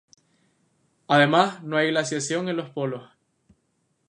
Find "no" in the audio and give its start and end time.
1.61-1.77